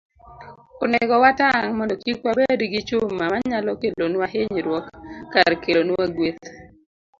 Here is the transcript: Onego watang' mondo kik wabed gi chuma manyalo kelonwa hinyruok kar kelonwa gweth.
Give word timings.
Onego 0.83 1.13
watang' 1.23 1.71
mondo 1.77 1.93
kik 2.03 2.17
wabed 2.25 2.59
gi 2.71 2.81
chuma 2.87 3.23
manyalo 3.31 3.71
kelonwa 3.81 4.25
hinyruok 4.33 4.85
kar 5.33 5.51
kelonwa 5.63 6.05
gweth. 6.15 6.45